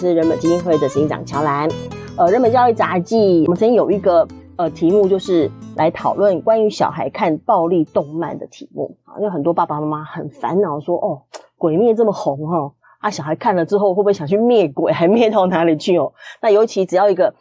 [0.00, 1.68] 是人本基金会的执行长乔兰。
[2.16, 4.26] 呃，人本教育杂记，我们曾经有一个
[4.56, 11.20] 呃题目，就是来讨论关于小孩看暴力动漫的题目啊，因为很多爸爸妈妈很烦恼，说哦，
[11.58, 16.14] 鬼灭这么红哈，啊，小孩看了之后会不会想去灭鬼，还灭到哪里去哦？
[16.40, 17.34] 那尤其只要一个，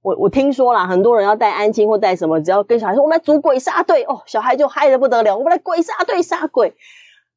[0.00, 6.72] 我我听说啦，很多人要带安亲或带什么，只要跟小孩说我们来组鬼杀队哦，小孩就嗨得不得了，我们来鬼杀队杀鬼。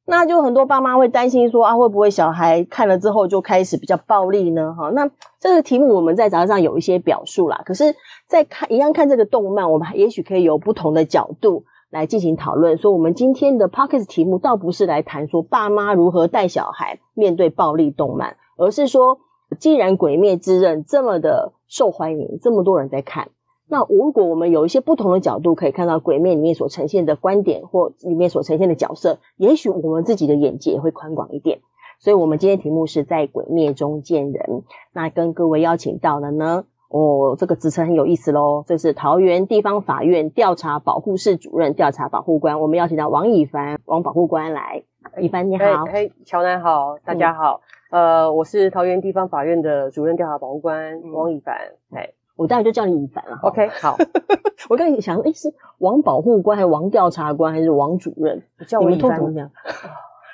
[0.06, 4.74] 那就很多爸妈会担心说啊，会不会小孩看了之后就开始比较暴力呢？
[4.76, 5.08] 哈，那
[5.38, 7.62] 这个题目我们在杂志上有一些表述啦。
[7.64, 7.94] 可是，
[8.26, 12.76] 在看一样看这个动漫，我们也许可以有不同的角度来进行讨论。
[12.76, 19.18] 说我们今天的 Podcast 题目倒不是来谈说爸妈如何带小孩面对暴力动漫，而是说，
[19.60, 23.28] 既然《鬼灭之刃》这么的受欢迎，这么多人在看。
[23.70, 31.60] 那如果我们有一些不同的角度，可以看到《鬼面》里面所呈现的观点，或里面所呈现的角色，也许我们自己的眼界也会宽广一点。
[32.00, 34.64] 所以，我们今天题目是在《鬼灭》中见人。
[34.92, 42.60] 那跟各位邀请到的呢，哦，这个职称很有意思喽，这是桃园地方法院调查保护室主任、调查保护官。
[42.60, 44.82] 我们邀请到王以凡王保护官来。
[45.20, 47.60] 以凡你好，嘿，乔南好，大家好。
[47.90, 51.56] 嗯、呃，我是桃园地方法院的主任调查保护官王以凡，
[51.94, 52.14] 哎。
[52.40, 53.38] 我当然就叫你以凡了。
[53.42, 53.98] OK，好。
[54.70, 58.42] 我刚才想说，诶、欸、是王保护官，还是王调查官，还是王主任？
[58.66, 59.20] 叫我以帆。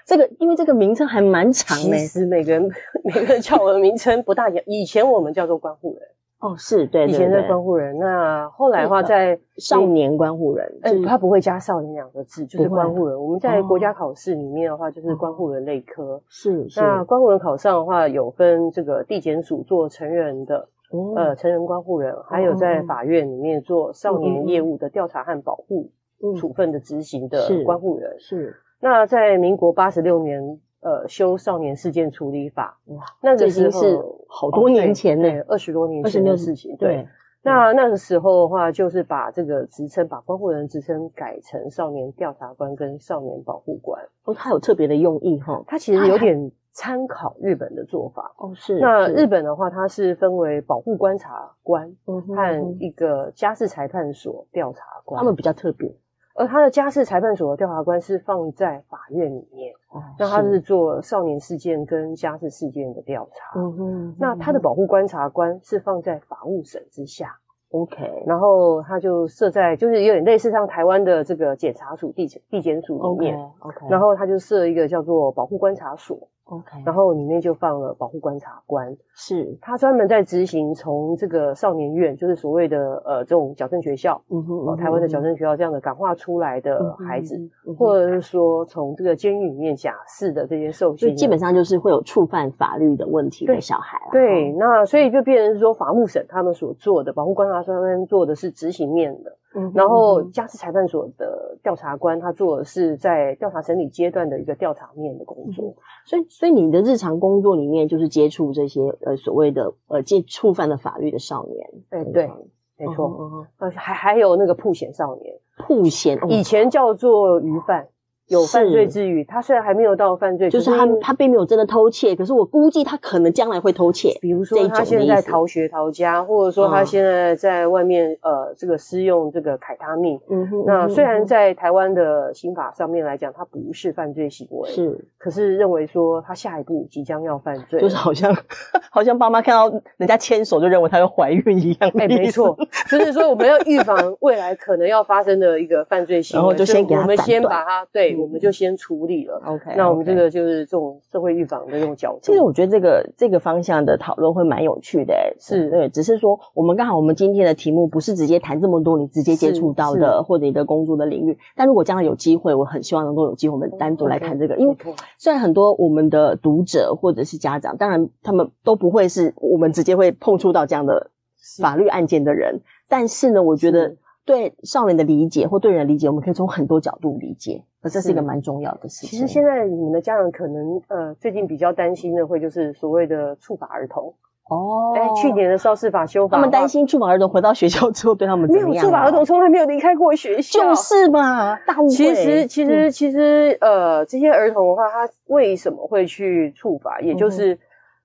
[0.07, 1.97] 这个，因为这个名称还蛮长的。
[1.97, 2.71] 其实每个人
[3.03, 4.63] 每个人叫我的名称不大一样。
[4.69, 6.09] 以前我们叫做关护人。
[6.39, 7.09] 哦，是对。
[7.09, 13.21] 以前的关护人，那后来的话，在少年关护人，嗯，他不会加少年两个字，就是关护人。
[13.21, 16.05] 我们在国家考试里面的话，就是关护人类科。
[16.05, 16.81] 哦、是是。
[16.81, 20.69] 那关护人考上的话，有跟这个地检署做成人的。
[21.17, 25.91] 呃，成人关护人，还有在法院里面做少年业务的调查和保护
[26.39, 28.17] 处分的执行的关护人。
[28.19, 28.57] 是，是。
[28.81, 36.77] 那在民国八十六年，呃，修少年事件处理法，哇，那个时候是好多年前呢，二十多年前的事情。
[36.77, 37.09] 对，对
[37.47, 44.03] 那那个时候的话，就是把这个职称，把关护人职称改成少年调查官跟少年保护官。
[44.25, 46.53] 哦，他有特别的用意哈，他其实有点。
[46.79, 48.79] 参考日本的做法哦，是。
[48.81, 55.91] 那日本的话，它是分为保护观察官和一个家事裁判所调查官，他们比较特别。
[56.37, 63.59] 而他的家事裁判所的调查官是放在法院里面，哦那他是做少年事件跟家事事件的调查。
[63.59, 64.17] 嗯哼。
[64.19, 67.39] 那他的保护观察官是放在法务省之下
[67.71, 68.23] ，OK。
[68.27, 73.87] 然后他就设在，就是有点类似像台湾的这个检察署、地检地检署里面，OK。
[73.89, 76.29] 然后他就设一个叫做保护观察所。
[76.49, 79.59] OK，然后里面就放了保护观察官，是。
[79.61, 99.37] 他专门在执行从这个少年院，就是所谓的呃这种矫正学校，嗯哼，哦，台湾的矫正学校这样的感化出来的孩子，嗯嗯、或者是说从这个监狱里面假释的这些受刑，基本上就是会有触犯法律的问题的小孩对，对，那所以就变成是说法务省他们所做的保护观察官做的是执行面的。
[99.75, 105.65] 然后，家事裁判所的调查官，他做的是在调查审理阶段的一个调查面的工作。
[105.65, 105.75] 嗯、
[106.05, 111.69] 所以，所以你的日常工作里面就是接触这些呃所谓的呃接触犯了法律的少年。
[111.91, 112.31] 哎，对，
[112.77, 113.07] 没错。
[113.19, 117.89] 嗯嗯、还还有那个曝险少年，曝险以前叫做虞犯。
[118.29, 124.19] 有犯罪之余，他虽然还没有到犯罪，就是他他并没有真的偷窃，可是我估计他可能将来会偷窃。
[124.21, 130.19] 比如说他现在逃学逃家，或者说他现在在外面呃这个施用这个凯他命。
[130.29, 130.65] 嗯哼。
[130.67, 138.37] 那虽然在台湾的刑法上面来讲，他不是犯罪行为，是，可是认为说他下一步即将要犯罪，就是好像
[138.91, 141.93] 好像爸妈看到人家牵手就认为他要怀孕一样。
[141.97, 142.57] 哎，没错，
[142.91, 148.16] 就是说我们要预防未来可能要发生的一个犯罪行为，然后就先给他，我们先把他对。
[148.19, 149.75] 我们就先处理了，OK。
[149.77, 152.21] 那我们这个就是这种社会预防的这种角度。
[152.23, 155.89] 其实我觉得这个这个方向的讨论会蛮有趣的，是对。
[155.89, 164.77] 只是说我们刚好我们今天的题目不是直接谈这么多你直接接触到的或者你的工作的领域，但如果将来有机会，我很希望能够有机会我们单独来谈这个，因为
[165.19, 171.11] 虽然很多我们的读者或者是家长，当然他们都不会是我们直接会碰触到这样的
[171.59, 173.97] 法律案件的人，但是呢，我觉得。
[174.27, 179.09] 对少年的理解或对人的理解，我们可以从很多角度理解，而这是一个蛮重要的事情。
[179.11, 184.13] 其实现在你们的家长可能呃最近比较担心的会就是所谓的触法儿童
[184.49, 188.71] 哦，哎，去年的时候是法修法，他们担心触法儿童回到学校之后对他们怎么样？
[188.71, 191.91] 没有，触法儿童从来没有离开过学校，就是嘛，大误会。
[191.91, 197.01] 其实其实其实呃这些儿童的话，他为什么会去触法？
[197.01, 197.55] 也就是。
[197.55, 197.59] 嗯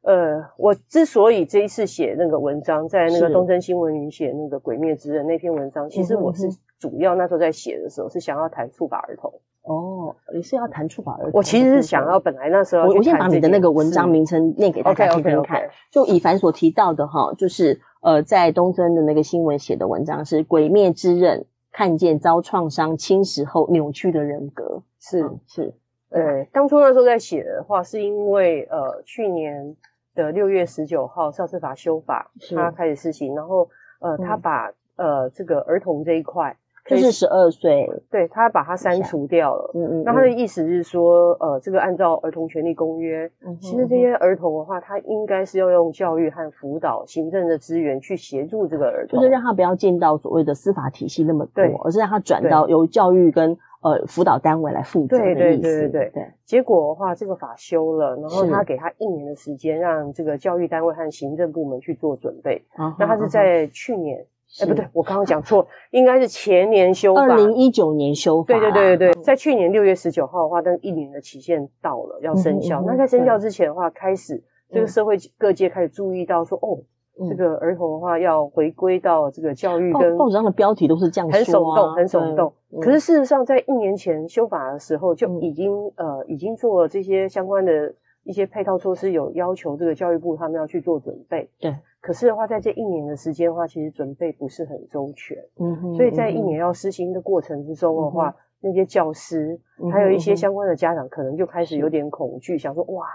[0.04, 6.50] 呃，我之所以这一次写那个文章，在那个东森新闻云写那个《鬼灭之刃》那篇文章，其实我是
[6.80, 9.32] 主要那时候在写的时候是想要谈触法儿童。
[9.64, 11.32] 哦，你是要谈触法儿童？
[11.34, 15.70] 我其实是想要本来那时候我我先把你的那个文章名称念给大家听听看。
[15.92, 21.42] 就以凡所提到的哈，就是呃，在东森的那个新闻写的文章是《鬼灭之刃》，
[21.72, 24.82] 看见遭创伤侵蚀后扭曲的人格。
[25.00, 25.74] 是是，
[26.10, 29.76] 呃，当初那时候在写的话，是因为呃，去年
[30.16, 33.70] 的六月十九号少事法修法，他开始实行，然后
[34.00, 36.58] 呃，他把呃这个儿童这一块。
[36.92, 39.72] 就是十二岁，对，他把它删除掉了。
[39.74, 55.40] 嗯嗯，那他的意思是说，呃，这个按照儿童权利公约，嗯、其实这些儿童的话，他应该是要用教育和辅导、行政的资源去协助这个儿童，就是让他不要见到所谓的司法体系那么多，对而是让他转到由教育跟呃辅导单位来负责的意思。
[55.40, 56.12] 对对对对对。
[56.14, 62.66] 对结果的话，这个法修了，然后他给他一年的时间，让这个教育单位和行政部门去做准备。
[62.76, 64.26] 是那他是在去年。
[64.60, 68.48] 哎，不对，我刚刚讲错，应该是前年修法，二零一九年修法。
[68.48, 72.84] 对对对对对，在去年六月十九号的话，但一年的期限到了，要生效。
[72.86, 76.84] 那在生效之前的话，开始这个社会各界开始注意到说，哦，
[77.30, 82.54] 这个儿童的话要回归到这个教育跟报纸上的标题都是这样说，很耸动，很耸动。
[82.82, 87.94] 可是事实上，在一年前修法的时候，就已经呃已经做了这些相关的
[88.24, 91.50] 一些配套措施，有要求这个教育部他们要去做准备。
[91.58, 91.74] 对。
[92.02, 99.60] 可是的话，在这一年的时间的话，其实准备不是很周全，嗯哼，所以在一年要实行的过程之中的话，嗯、那些教师
[99.94, 103.06] 还有一些相关的家长，可能就开始有点恐惧，想说哇，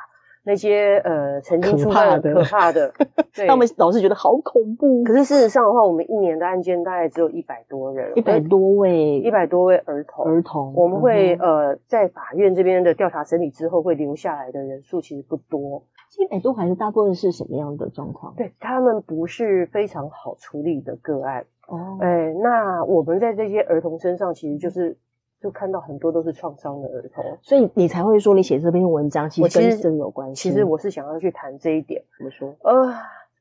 [0.45, 2.93] 那些呃曾经出现可怕的，
[3.35, 5.03] 对，他们老是觉得好恐怖。
[5.03, 15.83] 可是事实上的话，我们一年的案件大概只有一百多人，一百多位，一百多位儿童，儿童，我们会、嗯、呃在法院这边的调查审理之后，会留下来的人数其实不多。
[16.19, 18.35] 一百多孩子大部分是什么样的状况？
[18.37, 21.99] 对，他们不是非常好处理的个案哦。
[22.01, 24.97] 哎，那我们在这些儿童身上，其实就是
[25.41, 30.49] 就看到很多都是创伤的儿童，所以你才会说你写这篇文章其实跟这有关系。
[30.49, 32.03] 其实我是想要去谈这一点。
[32.19, 32.57] 怎么说？
[32.63, 32.95] 呃。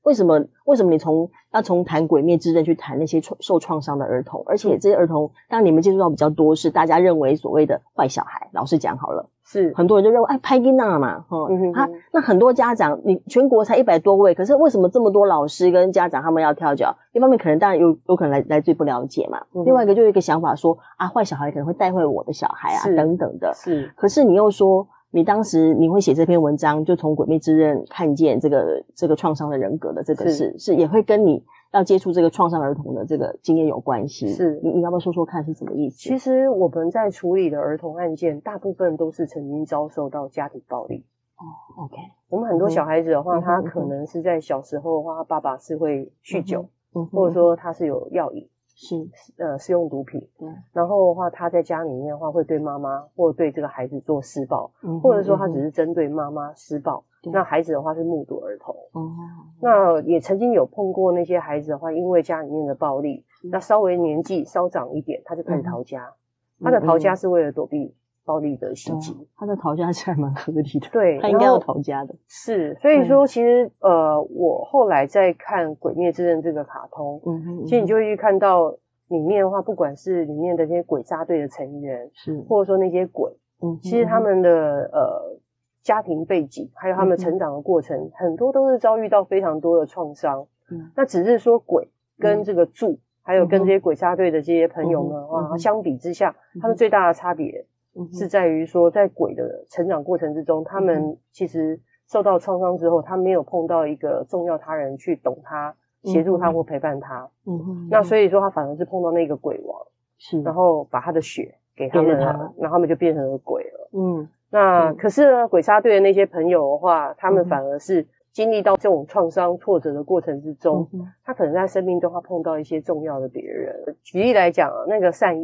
[0.05, 0.45] 为什么？
[0.65, 4.43] 为什么你从要从谈鬼灭之刃去谈那些创受创伤的儿童？
[4.45, 8.49] 而且这些儿童，当然你们接触到比较多是大家认为所谓的坏小孩。
[8.51, 16.95] 老实讲好了，是很多人就认为哎，拍囡仔嘛，哈、嗯，他那很多家长，你全国才一百多位，可是为什么这么多老师跟家长他们要跳脚？
[17.11, 23.51] 一方面可能当然有有可能来来自于不了解嘛，嗯、另外一个就有一个想法说啊，坏小孩可能会带坏我的小孩啊，等等的。
[23.55, 24.87] 是，可是你又说。
[25.11, 34.27] 你当时你会写这篇文章，就从《鬼灭之刃》看见这个这个创伤的人格的这个事，是，是也会跟你要接触这个创伤儿童的这个经验有关系。
[34.27, 35.97] 是，你你要不要说说看是什么意思？
[35.97, 41.05] 其实我们在处理的儿童案件，大部分都是曾经遭受到家庭暴力。
[41.37, 41.95] 哦，OK。
[42.29, 48.49] 我们很多小孩子的话，嗯、他可能是在小时候的话，他爸爸是会酗酒，嗯、或者说他是有药瘾。
[48.77, 48.95] 是
[49.37, 59.17] 呃，使用毒品，嗯，然后的话，他在家里面的话，会对妈妈或对这个孩子做施暴，嗯、或者说他只是针对妈妈施暴，嗯、那孩子的话是目睹儿童，哦、嗯，
[59.61, 66.13] 那也曾经有碰过那些孩子的话，因为家里面的暴力，嗯、那稍微年纪稍长一点，他就开始逃家，
[66.59, 67.95] 嗯、他的逃家是为了躲避
[68.25, 78.75] 暴力的袭击，嗯、他的逃家是还蛮合理的，对，他应该要逃家的，是，所以说其实、嗯、呃，我后来在看《鬼灭之刃》这个卡通，嗯哼，其实你就会去看到。
[79.07, 82.43] 里面的话，不管是里面的那些鬼杀队的成员，是。
[82.49, 84.49] 或者说那些鬼，嗯哼，其实他们的
[84.91, 85.39] 呃
[85.83, 90.47] 家庭背景，还有他们成长的过程，嗯、很多都是遭遇到非常多的创伤。
[90.71, 97.67] 嗯，那只是说鬼跟这个柱，嗯、还有跟这些鬼杀队的这些朋友们的话，嗯、相比之下，嗯、他们最大的差别
[98.13, 105.75] 是在于说，在鬼的成长过程之中，他们其实受到创伤之后，他没有碰到一个重要他人去懂他。
[106.03, 109.81] 协助他或陪伴他，嗯哼，那所以说他反而是碰到那个鬼王，
[110.19, 112.15] 是，然后把他的血给他们，
[112.59, 120.87] 然后他们就变成了鬼了，嗯，那可是呢，鬼杀队的那些朋友的话，他们反而是经历到这种创伤挫折的过程之中，
[121.23, 125.35] 他可能在生命中他碰到一些重要的别人，举例来讲，那个善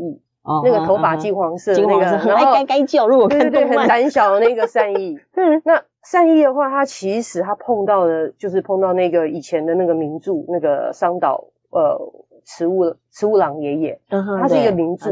[0.44, 5.82] 逸，那个头发金黄色，那个然后该该叫，如果看对对，很胆小的那个善意， 嗯，那。
[6.04, 11.96] 善意的话，他其实他碰到的，就是碰到那个以前的那个名著，那个桑岛呃
[12.44, 15.12] 慈物慈物郎爷爷，他是一个名著。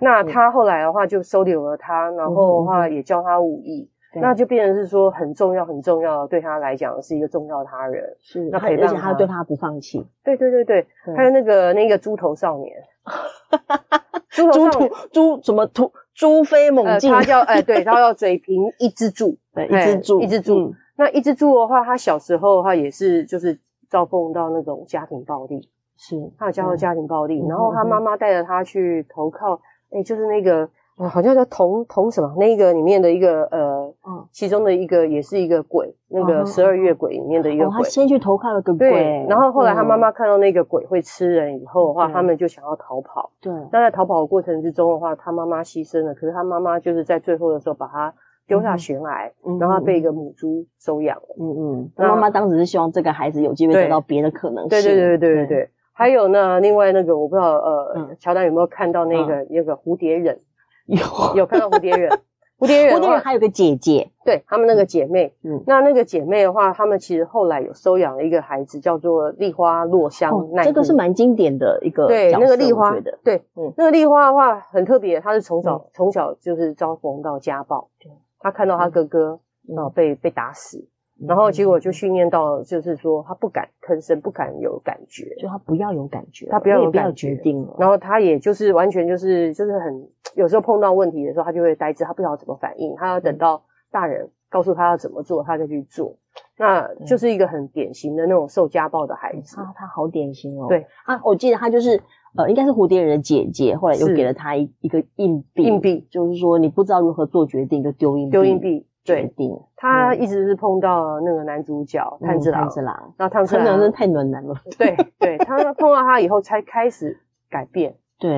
[0.00, 8.16] 那他后来的话就收留了他，然后的话也教他武艺，那就变成是说很重要很重要，对他来讲是一个重要他人。
[8.18, 9.14] 是，那陪伴他，而且他。
[9.14, 10.04] 对他不放弃。
[10.24, 12.74] 对对对对，对还有那个那个猪头少年，
[14.30, 14.90] 猪头少年。
[15.12, 17.12] 猪什么突猪飞猛进？
[17.12, 19.36] 他叫哎，对，他叫嘴平一只猪。
[19.54, 20.58] 对，一只猪，一只柱。
[20.58, 30.68] 嗯、那一只猪的话，他小时候的话也是，就是遭碰到那种家庭暴力，是，他有遭到家庭暴力，嗯、然后他妈妈带着他去投靠，哎、就是那个
[31.08, 37.74] 好像叫同同什么那个里面的一个呃，嗯，其中的一个也是一个鬼，那个十二月鬼里面的一个鬼。
[37.78, 43.30] 他先去投靠了个鬼，对，然后后来他妈妈看到那个鬼会吃人以后的话，他们就想要逃跑。
[43.40, 48.14] 对，那在逃跑的过程之中的话，他妈妈牺牲了，可是他妈妈就是在最后的时候把他
[48.46, 49.30] 丢下悬崖，
[49.60, 51.36] 然后被一个母猪收养了。
[51.38, 54.70] 嗯嗯，他妈妈当时是希望这个孩子有机会得到别的可能性。
[54.70, 55.70] 对对对对对对。
[55.92, 60.38] 还有呢，另外那个我不知道，呃，乔丹有没有看到那个那个蝴蝶忍？
[60.86, 60.98] 有
[61.36, 62.10] 有看到蝴蝶忍，
[62.60, 70.62] 蝴蝶人，蝴蝶人还有个姐姐，对他们那个姐妹，嗯，那那个姐妹的话，他们其实后来有收养了一个孩子，叫做丽花落香奈。
[70.64, 80.86] 这个是蛮经典的一个对那个丽花，对，嗯，那个丽花的话很特别，她是从小从小就是遭逢到家暴，对，她看到她哥哥然后被被打死。
[81.26, 87.76] 然后结果就训练到，就是说他不敢吭声，不敢有感觉，就他不要有感觉，他不要有感觉，决定了。
[87.78, 96.16] 然后他也就是完全就是就是很，有时候碰到问题的时候，他就会呆滞，他不知道怎么反应，他要等到大人告诉他要怎么做，他再去做。
[96.56, 99.60] 那就是一个很典型的那种受家暴的孩子。
[99.60, 100.66] 啊，他好典型哦。
[100.68, 102.00] 对啊，我记得他就是
[102.36, 108.86] 呃，应该是蝴蝶人的姐姐，后来又给了他一一个硬币，硬币就是说你不知道如何做决定，就丢硬币，丢硬币。
[109.04, 114.54] 对，定他一直是碰到那个男主角炭治郎，炭治郎，然后炭治郎真的太暖男了。
[114.78, 117.96] 对，对他碰到他以后才开始改变。
[118.20, 118.30] 对，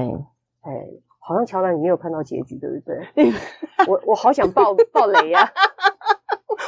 [0.63, 0.87] 哎，
[1.19, 3.33] 好像乔丹，你没有看到结局，对不对？
[3.89, 5.53] 我我好想爆爆雷呀！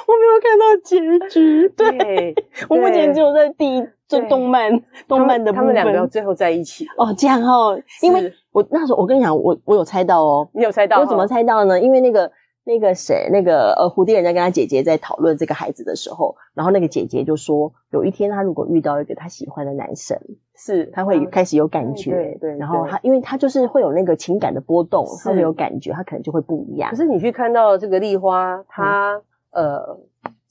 [0.07, 1.69] 我没有看到结局。
[1.69, 2.35] 对，
[2.69, 4.71] 我目前只有在第一就动漫
[5.07, 7.81] 动漫的部分，他们两个最后在一起哦，这样哦。
[8.03, 10.99] 因为我那时候我跟你讲，我我有猜到哦，你有猜到？
[11.01, 11.81] 我怎么猜到呢？
[11.81, 12.31] 因为那个。
[12.65, 20.19] 那个谁，那个呃，蝴蝶人在跟他姐姐在讨论这个孩子的时候，然后那个姐姐就说，有一天他如果遇到一个他喜欢的男生，
[20.57, 22.59] 是他会开始有感觉，对对。
[22.59, 26.91] 然后他，因为他就是会有那个情感的波动，他会有感觉，他可能就会不一样。
[26.91, 30.01] 可是你去看到这个丽花，她呃。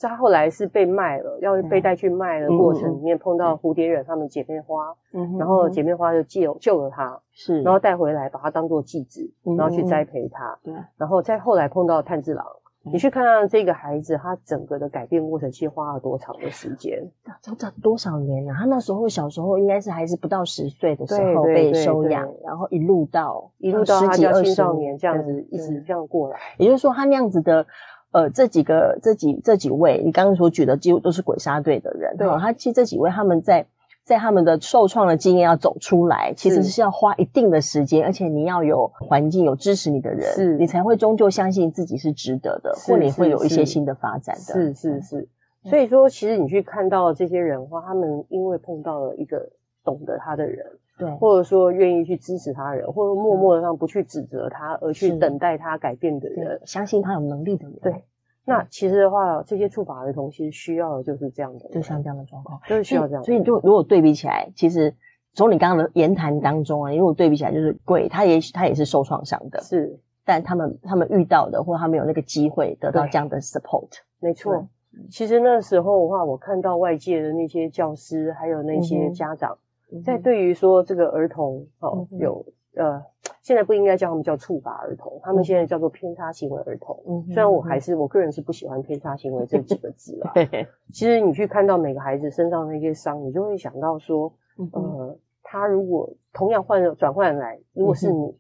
[0.07, 12.45] 他后来是被卖了，要被带去卖的过程里面碰到蝴蝶忍他们姐妹花，嗯，然后姐妹花就救救了他，是，然后带回来把他当做继子，然后去栽培他，对，然后再后来碰到炭治郎，
[12.83, 17.09] 你去看看这个孩子，他整个的改变过程，其实花了多长的时间？
[17.41, 18.55] 整整多少年啊？
[18.59, 27.65] 他那时候小时候应该是还是不到十岁的时候被收养，然后一路到一路到他叫青少年这样子一直这样过来，也就是说他那样子的。
[28.13, 32.15] 呃，这几个、这几、这几位，你刚刚所举的几乎都是鬼杀队的人。
[32.15, 33.65] 对，他其实这几位他们在
[34.03, 44.53] 在他们的受创的经验要走出来，其实是要花一定的时间，而且你要有环境、有支持你的人，是你才会终究相信自己是值得的，或你会有一些新的发展的。
[44.53, 45.27] 是是是。
[45.63, 49.49] 所以说，其实你去看到这些人的话，他们因为碰到了一个
[49.83, 50.65] 懂得他的人，
[50.97, 57.79] 对，或者说愿意去支持他人，或者默默的让不去指责他，而去等待他改变的人，相信他有能力的人。
[57.81, 58.03] 对。
[58.45, 63.23] 那其实的话，这些触法儿童其实需要的就是这样的，就像这样的状况，就是需要这样。
[63.23, 64.93] 所以，就如果对比起来，其实
[65.33, 74.67] 从你刚刚的言谈当中啊，如果对比起来，就是鬼，他也他也是受创伤的，是，但他们他们遇到的，或他们有那个机会得到这样的 support，没错。
[75.09, 79.57] 其实那时候的话，我看到外界的那些教师，还有那些家长，
[80.01, 82.45] 在对于说这个儿童哦有。
[82.75, 83.03] 呃，
[83.43, 87.03] 现在不应该叫他们叫触法儿童，他们现在叫做偏差行为儿童。
[87.05, 90.33] 嗯，虽然我还是我个人是不喜欢偏差行为这几个字啊。
[90.91, 94.33] 其实你去看到每个孩子身上那些伤，你就会想到说，
[94.71, 98.35] 呃，他如果同样换转换来，如果是你，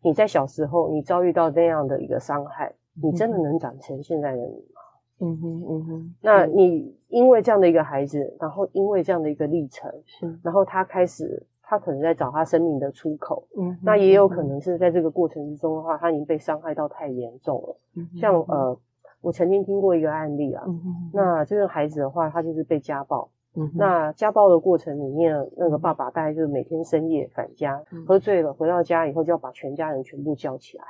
[0.00, 2.72] 你在小时候你遭遇到那样的一个伤害，
[3.02, 4.75] 你真的能长成现在的你吗？
[5.20, 6.14] 嗯哼，嗯哼。
[6.20, 11.46] 那你因为这样的一个孩子，然后因为这样的一个历程，是，然后他开始。
[11.68, 17.76] 他可能在找他生命的出口，嗯，那也有可能是在这个过程之中的话，他已经被伤害到太严重了。
[17.96, 18.78] 嗯，像呃，
[19.20, 30.84] 我曾经听过一个案例啊，嗯，那这个孩子的话，他就是被家暴，嗯，那家暴的过程里面，那个爸爸大概就是每天深夜返家，喝醉了回到家以后就要把全家人全部叫起来，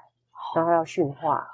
[0.55, 1.49] 然后要训话，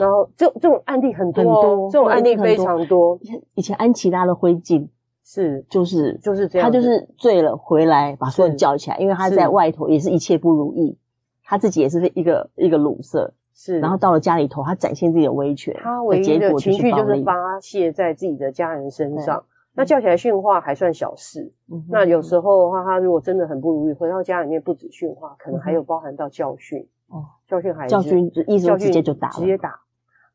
[0.00, 3.18] 然后这这种案例很多，很多，这种案例非常多。
[3.54, 4.88] 以前安琪拉的灰烬。
[5.24, 6.66] 是，就是就是这样。
[6.66, 10.96] 他就是醉了回来，把所有人叫起来，因为他在外头也是一切不如意，
[11.44, 13.34] 他自己也是一个一个鲁色。
[13.52, 19.44] 是，然后到了家里头，他展现自己的威权，他唯一的情绪就是发泄在自己的家人身上。
[19.74, 21.52] 那叫起来训话还算小事，
[21.90, 26.88] 那有时候的话，他如果真的很不如意，回到家里面不止训话，可能还有包含到教训。
[27.08, 29.80] 哦，教训孩子，教训意思直接就打，直接打。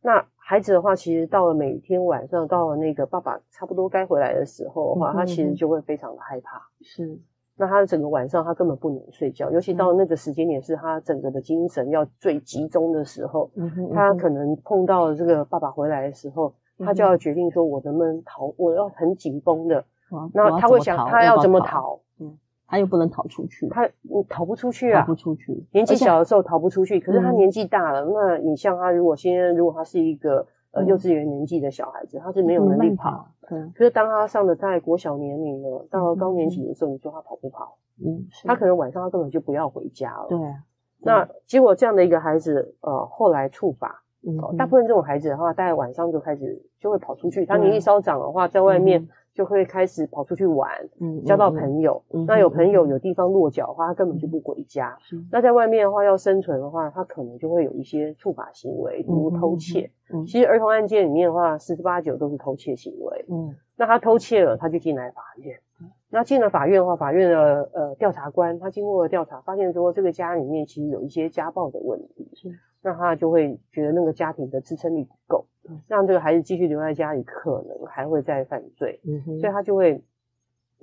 [0.02, 6.62] 那孩子的话，其实到了每天晚上，到了那个爸爸差不多该回来的时候的话，嗯、他其实就会非常的害怕。
[6.82, 7.20] 是，
[7.56, 18.54] 那他整个晚上他根本不能睡觉，尤其到那个时间点是他整个的精神要最集中的时候，嗯哼嗯哼，他可能碰到了这个爸爸回来的时候，嗯、他就要决定说，我能不能逃？
[18.58, 19.86] 我要很紧绷的，
[20.34, 22.02] 那他会想他要怎么逃？
[22.74, 25.66] 嗯，他又不能逃出去，他你逃不出去啊，逃不出去。
[25.72, 30.48] 年纪小的时候逃不出去，可是他年纪大了，嗯、那你像他，如果现在如果他是一个。
[30.76, 33.28] 呃，幼稚园年纪的小孩子，他是没有能力跑。
[33.52, 37.78] 嗯，可是当他上了在国小年龄了，到了高年级的时候，你说他跑不跑？
[38.04, 40.26] 嗯，他可能晚上他根本就不要回家了。
[40.30, 40.40] 对。
[40.98, 47.46] 那结果这样的一个孩子，呃，后来触法，嗯，大部分这种孩子的话，大概晚上就开始就会跑出去。
[47.46, 49.08] 他年纪稍长的话，在外面。
[49.34, 50.70] 就会开始跑出去玩，
[51.02, 52.04] 嗯，交到朋友。
[52.14, 54.96] 嗯、那有朋友有地方落脚的话，他根本就不回家。
[55.12, 59.90] 嗯、那在外面的话，要生存的话，他可能就会有一些触法行为，比如偷窃。
[60.28, 63.26] 其实儿童案件里面的话，十之八九都是偷窃行为。
[63.28, 65.58] 嗯，那他偷窃了，他就进来法院。
[66.14, 72.30] 嗯、那进了法院的话，法院的呃调查官他经过了调查，发现说这个家里面其实有一些家暴的问题。
[72.36, 72.50] 是，
[72.84, 75.46] 那他就会觉得那个家庭的支撑力不够。
[75.88, 80.04] 让这个孩子继续留在家里，可能还会再犯罪，嗯哼，所以他就会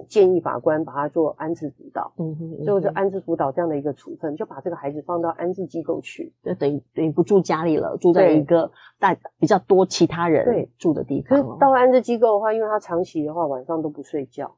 [0.09, 11.29] 建议法官把他做安置辅导，嗯哼，就是安置辅导这样的一个处分，就把这个孩子放到安置机构去，就等于等于不住家里了，住在一个大比较多其他人住的地方。
[11.29, 14.57] 可是到安置机构的话，因为他长期的话晚上都不睡觉。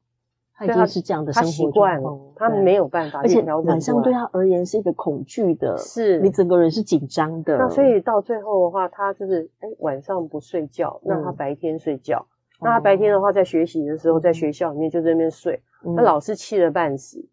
[0.55, 7.57] 他已经是这样的生活习惯了，他没有办法，而且晚上对他而言是一个恐惧的，是你整个人是紧张的。
[7.57, 12.27] 那所以到最后的话，他就是哎晚上不睡觉，那他白天睡觉，
[12.61, 15.63] 那他白天的话在学习的时候，在学校里面就在那边睡，
[15.95, 17.25] 那老师气得半死，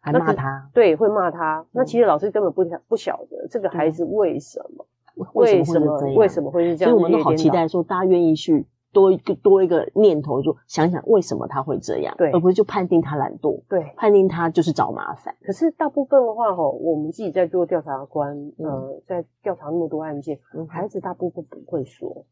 [0.00, 1.64] 还骂他，对，会骂他。
[1.72, 4.86] 那其实老师根本不不晓得这个孩子为什么，
[5.32, 8.66] 为什么为什么会是这样，所以我们都好期待说大家愿意去。
[8.96, 15.36] 多一个多一个念头，就想想为什么他会这样，对，而不是就判定他懒惰，对，判定他就是找麻烦。
[15.42, 22.24] 可是大部分的话，吼，我们自己在做调查官，呃，在调查那么多案件，孩子大部分不会说，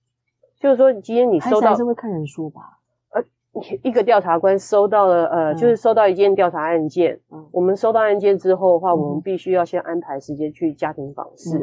[0.59, 2.79] 就是说今天你收到，还是会看人说吧。
[3.83, 7.21] 一个调查官收到了，呃，嗯、就是收到一件调查案件。
[7.31, 11.59] 嗯，我们收到案件之后的话，嗯、我们必须要先安排时间去家庭访视，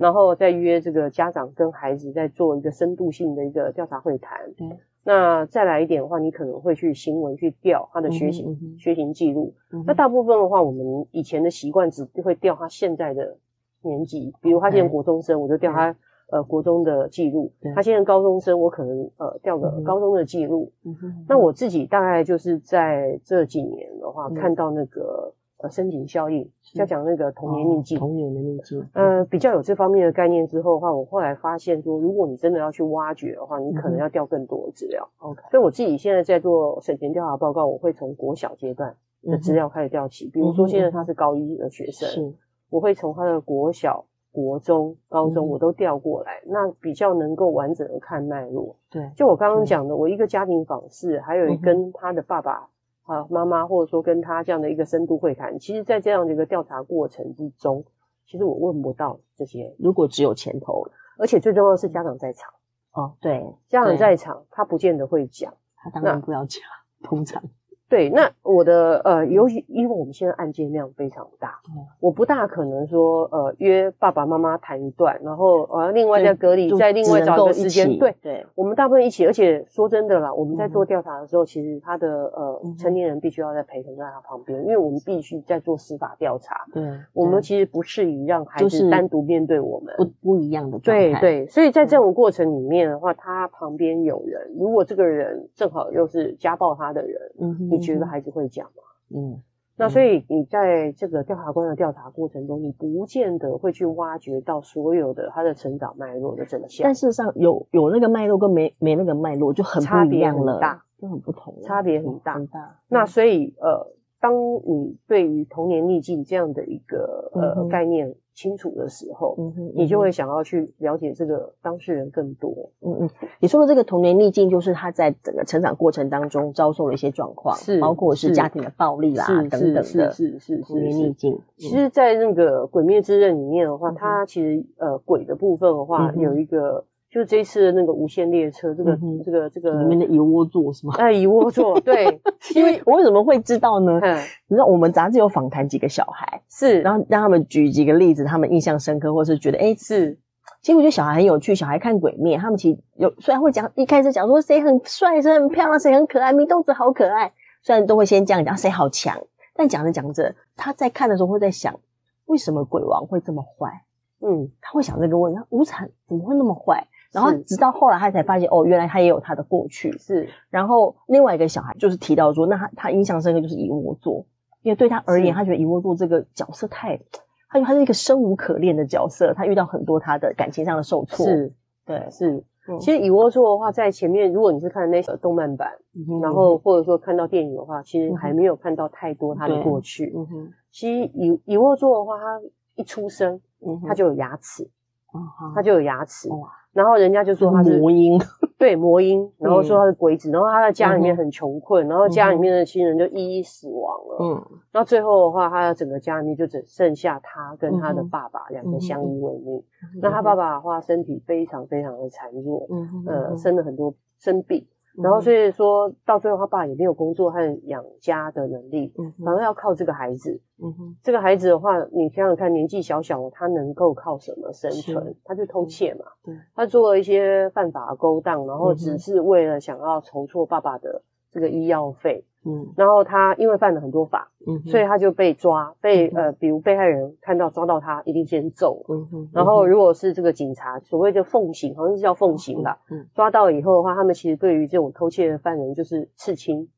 [0.00, 4.38] 然后再约这个家长跟孩子再做一个深度性的一个调查会谈。
[4.60, 8.44] 嗯，那再来一点的话，你可能会去行文去调他的学习、
[8.78, 9.54] 学习记录。
[9.72, 13.36] 嗯、那大部分的话，我们以前的习惯只会调他现在的
[13.82, 15.96] 年纪，比如他现在国中生，嗯、我就调他。
[16.28, 20.72] 呃，国中的记录，他现在高中生，我可能呃调个高中的记录。
[20.84, 35.08] 嗯哼，那我自己大概就是在这几年的话，嗯、看到那个呃深井效应，要讲那个童年印记，童年的印记，呃，比较有这方面的概念之后的话，我后来发现说，如果你真的要去挖掘的话，你可能要调更多的资料。
[35.18, 42.34] OK，、嗯、所以我自己现在在做省前调查报告，我会从国小阶段的资料开始调起，嗯、比如说现在他是高一的学生，是，
[42.68, 44.06] 我会从他的国小。
[44.36, 48.76] 国中、高中我都调过来，嗯、那比较能够完整的看脉络。
[48.90, 52.68] 对，就我刚刚讲的，我一个家庭访视，还有跟他的爸爸、
[53.04, 57.86] 啊妈妈，或者说跟他这样的一个深度会谈，其实，在这样的一个调查过程之中，
[58.26, 59.74] 其实我问不到这些。
[59.78, 60.86] 如果只有前头，
[61.18, 62.52] 而且最重要的是家长在场。
[62.92, 66.60] 哦，对，家长在场，他不见得会讲，他当然不要讲，
[67.02, 67.42] 通常。
[67.88, 77.96] 对，那我的呃，尤其因为我们现在案件量非常大，嗯、我不大可能说呃约爸爸妈妈谈一段，然后呃另外再隔离，再另外找一个时间。
[77.96, 86.64] 对，对，我们大部分一起，而且说真的啦，我们在做调查的时候，嗯、其实他的呃成年人必须要在陪同在他旁边，因为我们必须在做司法调查。
[86.72, 91.20] 对，我们其实不适宜让孩子单独面对我们，不不一样的状态。
[91.20, 97.75] 对对，所以在这种过程里面的话，他旁边有人，如果这个人正好又是家暴他的人，嗯哼。
[97.76, 98.82] 你觉得孩子会讲吗？
[99.14, 99.42] 嗯，
[99.76, 106.84] 那所以你在这个调查官的调查过程中，你不见得会去挖掘到所有的他的成长脉络的真相。
[106.84, 112.34] 但事实上，有有那个脉络跟没没那个脉络就很不一样了，差别很大，就很不同，差别很大。
[112.34, 112.80] 很大。
[112.88, 122.70] 那所以呃，当你对于童年逆境这样的一个呃概念，清楚的时候，嗯哼，你就会想要去了解这个当事人更多。
[122.82, 131.40] 嗯嗯，你说的这个童年逆境，就是他在整个成长过程当中遭受了一些状况，是包括是家庭的暴力啦等等的，是是是童年逆境。
[131.56, 136.84] 其实，在那个《鬼灭之刃》里面的话，它其实呃鬼的部分的话有一个。
[137.10, 140.94] 就这一次的那个无限列车，这个、嗯、这个这个里面的蚁窝座是吗？
[140.98, 142.20] 哎，蚁窝座，对，
[142.54, 143.98] 因为我为什么会知道呢？
[144.02, 144.16] 嗯，
[144.48, 150.18] 你知道我们杂志有访谈几个小孩，是，然后让他们举几个例子，他们印象深刻，或是觉得哎是。
[150.62, 159.16] 其实我觉得小孩很有趣，小孩看鬼灭，他们其实有虽然会讲一开始讲说谁很帅，谁很漂亮，谁很可爱，祢豆子好可爱，虽然都会先这样讲谁好强。
[159.54, 161.78] 但讲着讲着，他在看的时候会在想，
[162.26, 163.84] 为什么鬼王会这么坏？
[164.20, 166.88] 嗯，他会想这个问题，无惨怎么会那么坏？
[167.16, 169.90] 然后直到后来他才发现，哦，原来他也有他的过去。
[169.98, 174.26] 是，然后另外一个小孩就是提到说，那他他印象深刻就是猗窝座，
[174.62, 177.00] 因为对他而言，他觉得猗窝座这个角色太，
[177.48, 181.24] 他觉得他是一个生无可恋的角色，他遇到很多他的感情上的受挫。
[181.24, 181.52] 是，
[181.86, 182.44] 对，是。
[182.80, 190.12] 其实猗窝座的话，在前面，如果你是看那个动漫版，嗯、然后或者说看到电影的话，其实还没有看到太多他的过去。
[190.16, 192.40] 嗯哼，其实猗猗窝座的话，他
[192.74, 194.68] 一出生，嗯、他就有牙齿，
[195.14, 196.28] 嗯、他就有牙齿。
[196.30, 198.20] 哇然后人家就说他是魔婴，
[198.58, 204.16] 对魔婴，然后说他是鬼子，然后他在家里面很穷困，然后家里面的亲人就一一死亡了。
[204.20, 209.64] 嗯，那最后的话，他的整个家里面就只剩下他跟他的爸爸两个相依为命。
[210.02, 212.68] 那他爸爸的话，身体非常非常的孱弱，
[213.06, 214.66] 呃，生了很多生病。
[215.02, 218.92] 然后所以说到最后，他爸也没有工作和养家的能力，
[219.24, 220.40] 反而要靠这个孩子。
[220.62, 225.14] 嗯哼，这个孩子的话，你想想看，年纪小小，他能够靠什么生存？
[225.24, 226.06] 他就偷窃嘛。
[226.24, 232.24] 对，他做了一些犯法的勾当，然后只是为了想要筹措爸爸的这个医药费。
[232.48, 246.68] 嗯，然后他因为犯了很多法，嗯，所以他就被抓，被呃，比如被害人看到抓到他，一定先揍，嗯哼，然后如果是这个警察，所谓的奉行，好像是叫奉行吧，嗯，抓到以后的话，他们其实对于这种偷窃的犯人就是刺青，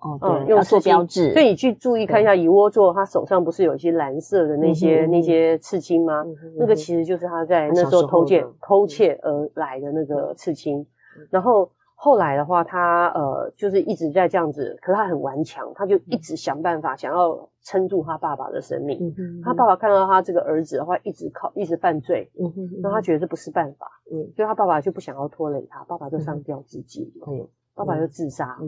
[0.00, 6.24] 哦哦，对，用做标志，所以你去注意看一下猗窝座，他手上不是有一些蓝色的那些那些刺青吗？
[6.56, 10.86] 那个其实就是他在那时候偷窃偷窃而来的那个刺青，
[11.28, 11.70] 然后。
[12.04, 18.98] 后来的话，他呃就是一直在这样子，可是他很顽强，他就一直想办法想要撑住他爸爸的生命。
[18.98, 28.58] 嗯哼，他爸爸看到他这个儿子的话，一直靠一直犯罪，嗯哼，那他觉得这不是办法，嗯，所以他爸爸就不想要拖累他，爸爸就上吊自尽，嗯，爸爸就自杀，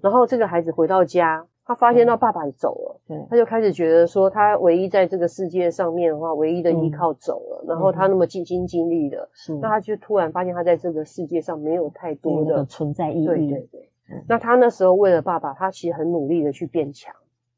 [0.00, 1.46] 然后这个孩子回到家。
[1.64, 7.64] 他发现到爸爸走了，对，他就开始觉得说，他唯一在这个世界上面的话，唯一的依靠走了。
[7.68, 9.28] 然后他那么尽心尽力的，
[9.60, 13.26] 那他就突然发现他在这个世界上没有太多的存在意义。
[13.26, 13.90] 对对对，
[14.28, 17.14] 那他那时候为了爸爸，他其实很努力的去变强。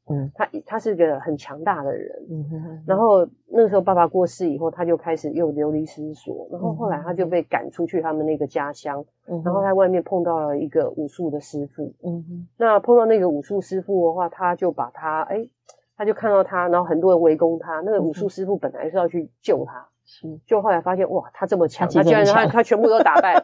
[0.07, 2.83] 嗯，他他是个很强大的人，嗯哼哼。
[2.85, 6.47] 然后那个时候爸爸过世以后，他就开始又流离失所。
[6.51, 9.41] 然后后来他就被赶出去他们那个家乡，嗯。
[9.43, 12.47] 然后在外面碰到了一个武术的师傅，嗯哼。
[12.57, 15.49] 那碰到那个武术师傅的话，他就把他，哎，
[15.97, 17.81] 他就看到他，然后很多人围攻他。
[17.81, 20.39] 那个武术师傅本来是要去救他，是。
[20.45, 23.43] 就后来发现哇，他这么强，他居然他他全部都打败，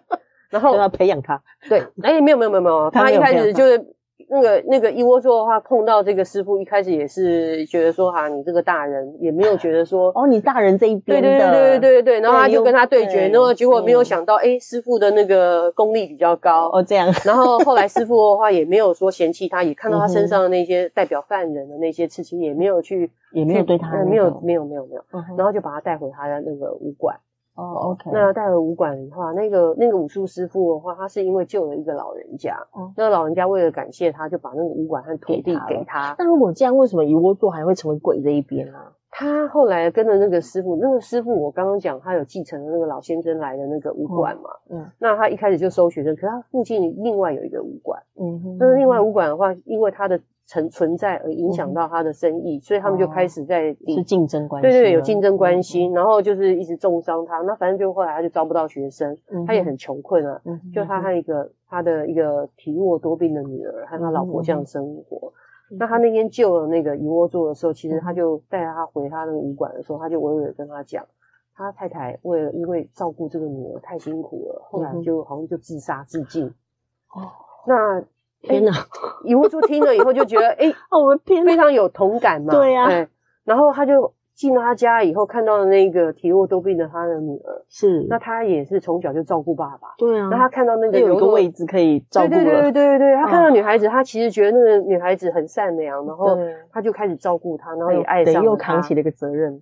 [0.51, 1.41] 然后 要培养他。
[1.67, 3.95] 对，哎，没有没有没有没有，他一开始就是。
[4.31, 16.69] 那个那个一窝座的话，碰到这个师傅，一开始也是觉得说哈，你这个大人也没有觉得说哦，你大人这一边的，对对对对对对，然后他就跟他对决，然后结果没有想到，哎，师傅的那个功力比较高。
[16.71, 25.03] 哦，这样，然后后来师傅的话也没有说嫌弃他，也看到他身上的那些代表犯人的那些刺青，也没有去，也没有对他，没有没有没有没有，
[25.37, 27.17] 然后就把他带回他的那个武馆。
[27.55, 28.09] 哦、oh，OK。
[28.13, 36.15] 那带了武馆的话，那个那个武术师傅的话，他是因为救了一个老人家，嗯，那个老人家为了感谢他，就把那个武馆和土地给他。
[36.17, 38.93] 那如果这样，为什么一窝座还会成为鬼这一边啊？
[39.13, 60.41] 他后来跟着那个师傅，那个师傅我刚刚讲，他有继承了那个老先生来的那个武馆嘛，嗯，嗯，那他一开始就收学生，可是他附近另外有一个武馆，嗯哼，那另外武馆的话，因为他的存存在而影响到他的生意，所以他们就开始在是竞争关系，对对对，有竞争关系，然后就是一直重伤他，那反正就后来他就招不到学生，他也很穷困啊，
[60.73, 65.31] 就他和一个他的一个体弱多病的女儿和他老婆这样生活。
[65.79, 71.05] 那他那天救了那个鱼窝座的时候，其实他就带他回他那个武馆的时候，他就娓娓的跟他讲，
[71.55, 76.47] 他太太为了因为照顾这个女儿太辛苦了，后来就好像就自杀自尽。
[77.15, 77.31] 哦，
[77.65, 78.03] 那。
[78.41, 78.71] 天哪！
[79.23, 82.53] 猗窝座听了以后就觉得， 哎、欸，我的天，非常有同感嘛。
[82.53, 83.07] 对呀。
[83.43, 87.63] 然后他就进了他家以后，看到了那个体弱多病的他的女儿。
[87.69, 88.05] 是。
[88.09, 89.89] 那他也是从小就照顾爸爸。
[89.97, 90.27] 对啊。
[90.31, 92.29] 那他看到那个有一个位置可以照顾。
[92.29, 93.15] 对对对对对对。
[93.17, 96.37] 他看到女孩子，他其实觉得那个女孩子很善良，然后
[96.71, 98.41] 他就开始照顾她，然后也爱上她。
[98.43, 99.61] 又扛起了一个责任。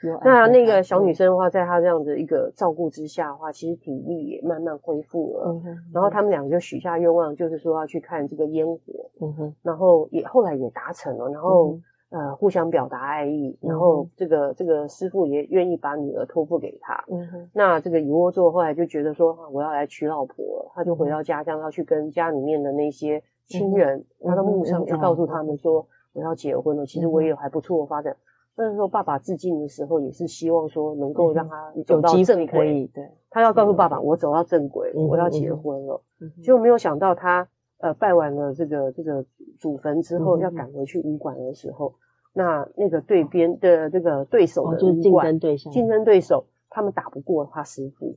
[0.00, 0.10] 对。
[0.24, 5.44] 那那个小女生的话，在她这样的一个照顾之下的话，其实体力也慢慢恢复了。
[5.48, 5.78] 嗯哼。
[5.92, 8.80] 然后他们两个就许下愿望，就是说要去看这个烟火。
[9.20, 9.54] 嗯哼。
[9.62, 11.78] 然后也后来也达成了，然后
[12.10, 17.04] 呃互相表达爱意，然后这个这个师傅也愿意把女儿托付给他。
[17.08, 17.50] 嗯哼。
[17.52, 26.86] 那这个乙窝座后来就觉得说，我要来娶老婆了，他就回到家乡，要去跟家里面的那些亲人，他的墓上去告诉他们说，我要结婚了。
[26.86, 28.16] 其实我也有还不错的发展。
[28.60, 32.90] 那时候爸爸致敬的时候，也是希望说能够让他走到正轨。
[32.92, 36.02] 对，他要告诉爸爸，我走到正轨，我要结婚了。
[36.42, 37.46] 结果没有想到他
[37.78, 39.24] 呃拜完了这个这个
[39.60, 41.94] 祖坟之后，要赶回去武馆的时候，
[42.32, 48.16] 那那个对边的这个对手的就是竞争对象，竞争对手他们打不过他师傅，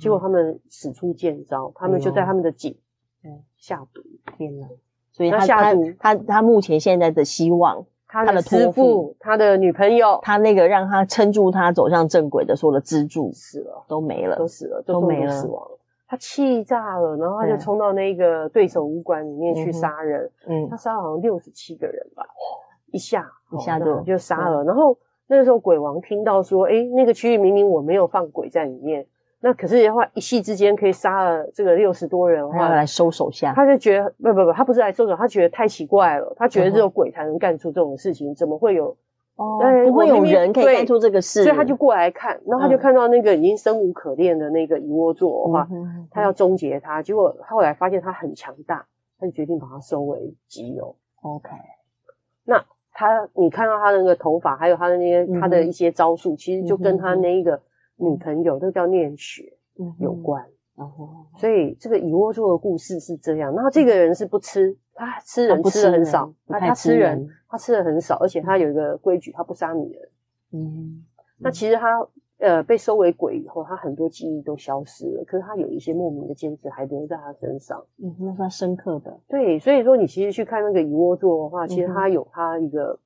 [0.00, 2.78] 结果他们使出剑招，他们就在他们的井
[3.58, 4.00] 下毒，
[4.38, 4.68] 天哪！
[5.10, 7.84] 所以他下毒，他他目前现在的希望。
[8.12, 15.78] 他的师傅，他的女朋友，他那个让他撑住他走向正轨的所有的支柱死了，都没了，都死了，都没了，死亡了。
[16.06, 20.30] 他气炸了，然后他就冲到那个对手武馆里面去杀人。
[20.46, 22.26] 嗯，他杀了好像六十七个人吧，
[22.90, 24.62] 一下一下就就杀了。
[24.64, 29.06] 然后那个时候鬼王听到说，哎，那个区域明明我没有放鬼在里面。
[29.44, 38.96] 那可是的话，一夕之间可以杀了这个六十多人的话，来收手下，他就觉得不不不，他不是来收手，他觉得太奇怪了，他觉得只有鬼才能干出这种事情，怎么会有
[39.34, 39.58] 哦？
[39.84, 45.68] 不会有人可以干出这个事，所以他就过来看，然后他就看到那个已经生无可恋的那个猗窝座的话，
[46.12, 48.86] 他要终结他，结果后来发现他很强大，
[49.18, 50.94] 他就决定把他收为己有。
[51.20, 51.50] OK，
[52.44, 57.60] 那他你看到他的那个头发，还有他的那些他的一些招数，其实就跟他那一个。
[57.96, 59.56] 女朋友都叫念雪
[59.98, 63.54] 有关，然后所以这个蚁窝座的故事是这样。
[63.54, 70.08] 然后这个人是不吃，他吃人吃的很少，他他吃人他吃的很少，而且他有一个规矩，他不杀女人。
[70.52, 71.04] 嗯，
[71.38, 77.84] 那其实他呃被收为鬼以后，他很多记忆都消失了，可是他有一些莫名的坚持还留在他身上。
[78.02, 79.20] 嗯，那是他深刻的。
[79.28, 82.98] 对，所以说你其实去看那个蚁窝座的话，其实他有他一个。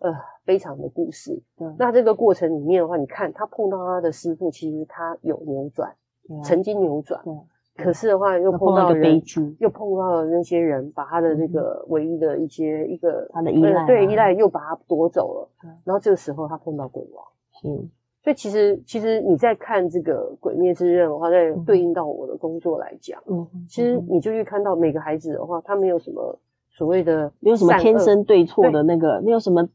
[0.00, 1.42] 呃，悲惨的故事。
[1.58, 5.94] 嗯，那这个过程里面的话，你看他碰到他的师傅，其实他有扭转，
[6.28, 7.22] 嗯、曾经扭转。
[7.26, 7.38] 嗯，
[7.76, 15.48] 可是的话又碰到人，悲剧，又碰到了那些人，把他的这个唯一的一些、嗯、一个他的依赖、啊，对依赖又把他夺走了。
[15.64, 17.24] 嗯，然后这个时候他碰到鬼王。
[17.64, 17.90] 嗯，
[18.24, 26.38] 所以其实其实你在看这个《鬼灭之刃》的话，在对应到我的工作来讲，嗯，其实你就去看到每个孩子的话，他没有什么
[26.70, 29.68] 所谓的没有什么天生对错的那个，没有什么。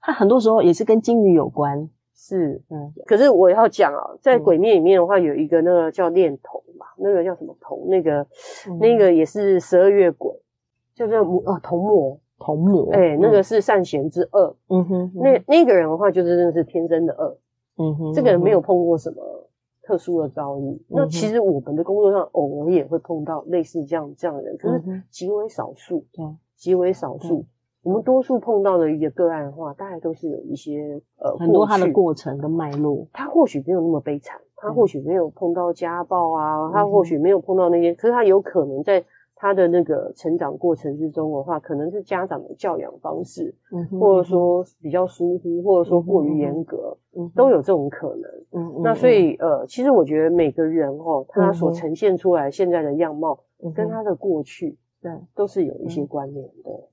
[0.00, 7.88] 他很多时候也是跟金鱼有关，是，嗯，可是我要讲啊，在鬼面里面的话，有一个那个叫恋童嘛，那个叫什么童？
[7.88, 8.20] 那个，
[8.68, 10.32] 嗯、那个也是十二月鬼，
[10.94, 17.38] 叫做啊童魔，童魔，哎、那个是善贤之恶，嗯哼，嗯那那个人的话，就是真的是天生的恶，
[17.76, 19.50] 嗯哼，这个人没有碰过什么
[19.82, 26.24] 特殊的遭遇，嗯、那其实我们的工作上偶尔也会碰到类似这样这样的人，可是极为少数，对，
[26.56, 27.44] 极为少数。
[27.86, 39.04] 我们多数碰到的一个个案的话，大概都是有一些呃很多他的过程跟脉络，他或许没有那么悲惨，他或许没有碰到家暴啊，嗯、他或许没有碰到那些，可是他有可能在
[39.36, 48.82] 他的那个成长过程之中的话，可能是家长的教养方式，嗯哼，或者说比较疏忽，或者说过于严格，嗯，都有这种可能。
[48.82, 53.44] 那所以呃，其实我觉得每个人哦，他所呈现出来现在的样貌，
[53.76, 56.88] 跟他的过去，对，都是有一些关联的。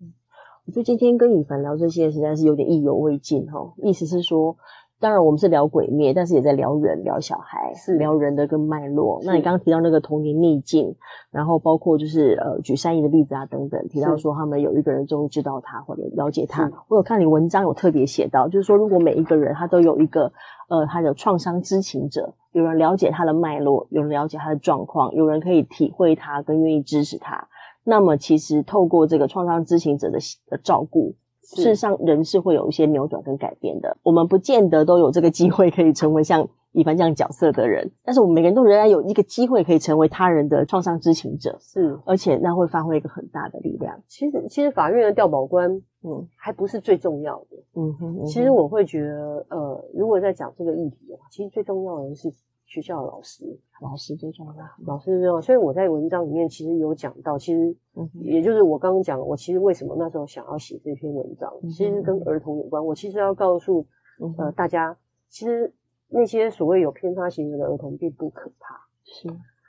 [0.65, 3.73] 嗯我觉得今天跟以凡聊这些，实在是有点意犹未尽哈。
[3.83, 4.55] 意思是说，
[4.97, 9.19] 当然我们是聊鬼灭，但是也在聊人、聊小孩，是聊人的跟脉络。
[9.25, 10.95] 那你刚刚提到那个童年逆境，
[11.31, 16.71] 然后包括就是呃举善意的例子啊等等，提到说他们有一个人终于知道他或者了解他。
[16.87, 20.31] 我有看你文章有特别写到，就是说如果每一个人他都有一个
[20.69, 27.49] 呃他的创伤知情者，有人了解他的脉络，有人了解他的状况，有人可以体会他跟愿意支持他。
[27.83, 33.97] 那么，其实透过这个创伤知情者的的照顾，事实上人是会有一些扭转跟改变的。
[34.03, 44.01] 我们不见得都有这个机会可以成为像以凡这样角色的人，但是我们每个人都仍然有一个机会可以成为他人的创伤知情者，是，而且那会发挥一个很大的力量。
[44.07, 45.69] 其实，其实法院的调保官，
[46.03, 47.57] 嗯，还不是最重要的。
[47.75, 52.33] 嗯哼，嗯哼，其实我会觉得，呃，如果在讲这个议题的话，其实最重要的是。
[52.65, 55.41] 学校的老师，老师最重要，老师最重要。
[55.41, 57.75] 所以我在文章里面其实有讲到，其实，
[58.13, 62.85] 也就是我刚刚讲，我其实为什么那时候想要写这篇文章，其实跟儿童有关。
[62.85, 63.85] 我其实要告诉
[64.37, 64.97] 呃大家，
[65.29, 65.73] 其实
[66.07, 68.87] 那些所谓有偏差行为的儿童并不可怕。
[69.03, 69.27] 是，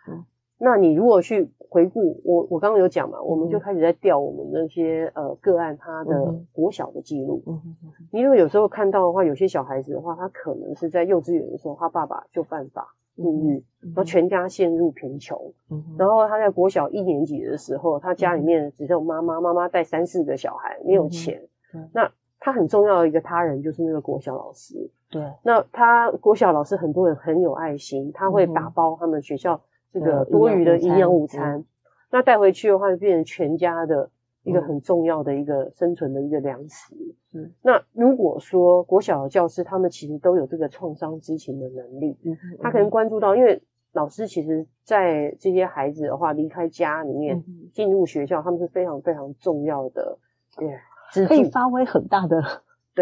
[0.08, 0.24] 嗯。
[0.58, 7.42] 那你如果去回顾我，我刚刚有讲嘛，我们就开始在调我们那些呃个案他的国小的记录。
[7.46, 7.92] 嗯嗯嗯。
[8.12, 15.52] 因为有时候看到的话，有些小孩子的话，他可能是在幼稚园的时候，他爸爸就犯法入狱，然后全家陷入贫穷。
[15.70, 15.96] 嗯。
[15.98, 21.48] 然后他在国小一年级的时候，他家里面只有妈妈，妈妈带三四个小孩，没有钱。
[21.74, 21.90] 嗯。
[21.92, 24.88] 那他很重要的一个他人就是那个国小老师。
[25.10, 25.32] 对。
[25.42, 29.60] 那他国小老师很多人很有爱心，他会打包他们学校。
[29.94, 31.64] 这个多余的营养午餐，嗯、
[32.10, 34.10] 那带回去的话，就变成全家的
[34.42, 36.96] 一个很重要的一个生存的一个粮食。
[37.32, 50.18] 嗯，那如果说国小的教师他们其实都有这个创伤知情的能力，嗯，他可能关注到，因为老师其实，在这些孩子的话离开家里面进入学校，他们是非常非常重要的，
[50.56, 52.42] 对，可以发挥很大的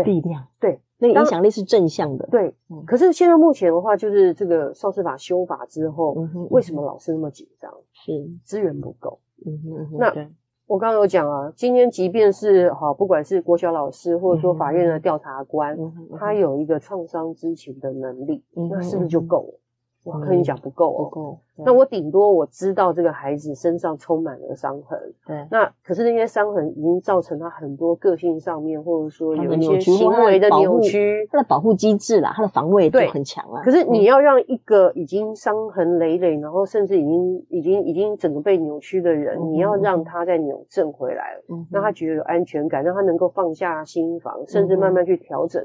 [0.04, 0.46] 力量。
[0.58, 2.26] 对，那个影响力是正向的。
[2.30, 2.54] 对，
[2.86, 6.16] 可是现在目前的话，就是这个少司法修法之后，
[6.50, 7.72] 为什么老师那么紧张？
[7.92, 9.20] 是资源不够。
[9.44, 9.58] 嗯
[9.90, 10.30] 哼，那
[10.66, 15.76] 我刚刚有讲啊，今天即便是好，不管是国小老师或者说法院的调查官，
[16.18, 19.60] 他有一个创伤知情的能力，那是不是就够了？
[20.04, 21.38] 我跟你讲不够哦，不够。
[21.64, 25.46] 那我顶多我知道这个孩子身上充满了伤痕，对。
[25.50, 33.62] 那可是那些伤痕已经造成他很多个性上面，或者说有一些行为的扭曲，他的保护机制啦，他的防卫就很强啊。
[33.62, 41.36] 可是你要让一个已经伤痕累累，然后甚至已经已经已经整个被扭曲的人，你要让他再扭正回来，
[41.70, 45.62] 让他觉得有安全感，让他能够放下心防，甚至慢慢去调整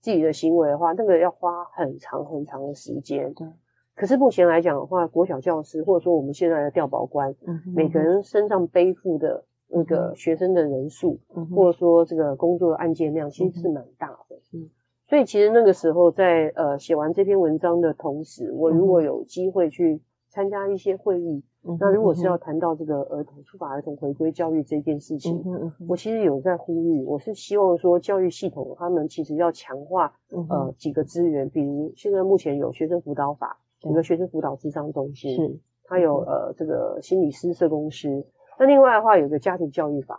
[0.00, 3.32] 自己的行为的话，那个要花很长很长的时间。
[3.34, 3.48] 对。
[3.94, 14.36] 可是目前来讲的话，国小教师或者说我们现在的调保官，嗯、每个人身上背负的那个学生的人数，嗯、或者说这个工作的案件量，其实是蛮大的。
[14.52, 14.68] 嗯，
[15.08, 33.60] 所以其实那个时候在呃写完这篇文章的同时，我如果有机会去参加一些会议，嗯、那如果是要谈到这个儿童触法儿童回归教育这件事情，嗯、我其实有在呼吁，我是希望说教育系统他们其实要强化呃几个资源，比如现在目前有学生辅导法。
[33.84, 38.26] 整个学生辅导智商中心，是，他有呃这个心理师、社工师。
[38.58, 40.18] 那另外的话，有个家庭教育法，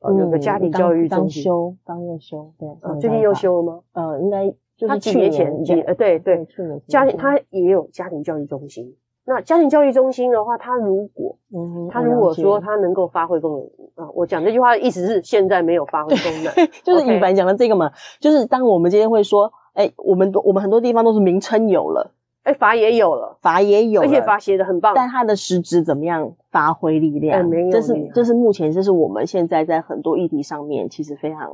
[0.00, 1.44] 呃，有个家庭教育中心。
[1.44, 2.68] 刚修，刚又修，对。
[3.00, 3.80] 最近又修了吗？
[3.92, 8.96] 呃，应该就是几年前，几呃对对，去年家庭他也有家庭教育中心。
[9.28, 16.52] 那家庭教育中心的话，他如果嗯，他如果说他能够发挥功能啊，我讲这句话的意思是现在没有发挥功能，
[16.84, 22.12] 就是宇凡讲的这个嘛，就是当我们今天会说，哎，我们我们很多地方都是名称有了。
[22.46, 27.44] 哎，法也有了，法也有了，而且法写的很棒，但他的实质怎么样发挥力量？
[27.44, 31.50] 没有，这是这是目前这是我们现在在很多议题上面其实非常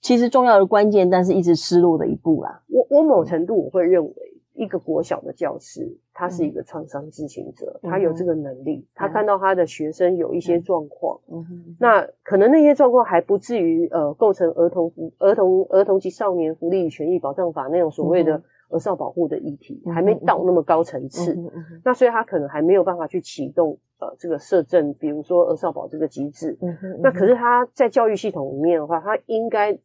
[0.00, 2.62] 其实重要的关键，但是一直失落的一步啦。
[2.68, 4.12] 我我某程度我会认为，
[4.54, 11.18] 一个国小的教师，他是一个创伤知情者，嗯、他有这个能力，嗯、他看到他的学生有一些状况，
[11.80, 18.44] 那可能那些状况还不至于呃构成儿童儿童儿童及少年福利与权益保障法那种所谓的。
[18.70, 21.34] 儿少保护的议题还没到那么高层次，
[21.84, 26.56] 那所以他可能还没有办法去启动呃这个设政，比如说儿少保这个机制。
[27.02, 29.78] 那可是他在教育系统里面的话，他应该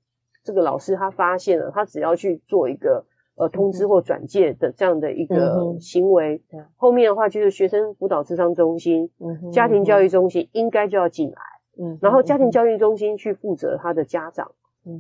[0.43, 6.41] 这个老师他发现了，他只要去做一个呃通知或转介的这样的一个行为，
[6.78, 9.10] 后面的话就是学生辅导智商中心、
[9.52, 11.41] 家庭教育中心应该就要进来，
[12.02, 14.52] 然后家庭教育中心去负责他的家长。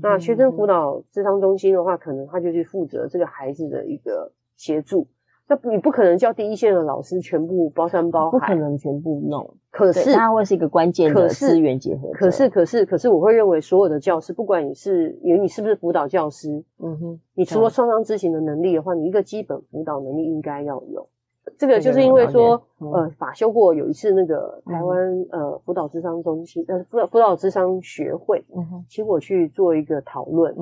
[0.01, 5.07] 那学生辅导智商中心的话，可能他就去负责这个孩子的一个协助。
[5.47, 9.57] 那你不可能叫第一线的老师全部包山包海，不可能全部弄。
[9.69, 12.09] 可是他会是一个关键的资源结合。
[12.13, 21.09] 可是，可是，可是，我会认为所有的教师，不管你是因为你是不是辅导教师，嗯哼，你除了创伤知情的能力的话，你一个基本辅导能力应该要有。
[21.57, 28.43] 这个就是因为说，呃，法修过有一次那个台湾呃辅导智商中心呃辅导辅导智商学会，
[28.89, 30.55] 请我去做一个讨论。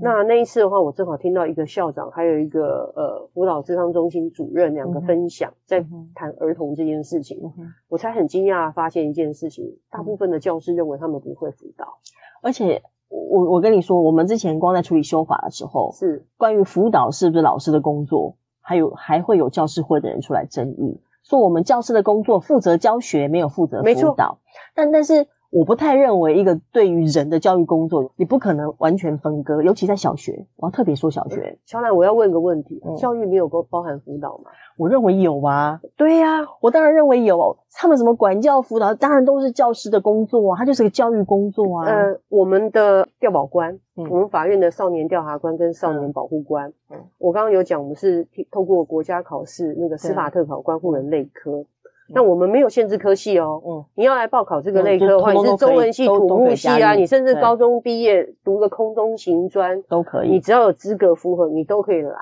[0.00, 7.52] 那那一次的话，我正好听到一个校长还有一个呃辅导智商中心主任两个分享，在谈儿童这件事情。
[7.88, 11.98] 我才很惊讶发现一件事情，大部分的教师认为他们不会辅导，
[12.42, 16.24] 而且我我跟你说，我们之前光在处理修法的时候，是。
[16.36, 18.36] 关于辅导是不是老师的工作。
[18.68, 24.40] 还有还会有教师会的人出来争议，说我们教师的工作负责教学，没有负责辅导。
[24.74, 25.26] 但但是。
[25.50, 30.46] 我不太认为一个对于人的教育工作，你不可能完全分割，尤其在小学。
[30.56, 31.58] 我要特别说小学。
[31.64, 34.50] 乔兰，我要问个问题：嗯、教育没有包包含辅导吗？
[34.76, 35.80] 我认为有啊。
[35.96, 37.56] 对呀、啊，我当然认为有。
[37.80, 41.86] 他们什么管教辅导，当然都是教师的工作啊，他就是个教育工作啊。
[41.86, 51.64] 呃，我们的调保官，嗯、我们法院的少年调查官跟少年保护官，嗯、我刚刚有讲，我们是透过国家考试那个司法特考关护人类科。
[52.08, 62.18] 那我们没有限制科系哦，嗯，你要来报考这个类科的话，你是中文系、土木系啊，你甚至高中毕业读个空中行专都可以，你只要有资格符合，你都可以来。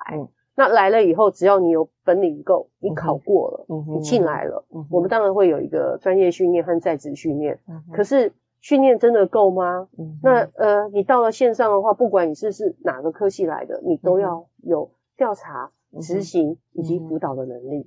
[0.58, 7.58] 那来了以后，只要你有本领够，你考过了，你进来了，我们当然会有一个专业训练和在职训练。
[7.92, 9.86] 可是训练真的够吗？
[10.22, 15.70] 那呃，你到了线上的话，不管你是是哪个科系来的，你都要有调查、
[16.00, 17.86] 执行以及辅导的能力。